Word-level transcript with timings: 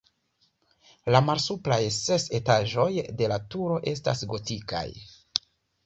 La 1.15 1.21
malsupraj 1.25 1.77
ses 1.99 2.27
etaĝoj 2.39 2.89
de 3.21 3.31
la 3.35 3.41
turo 3.53 3.79
estas 3.95 4.29
gotikaj. 4.35 4.87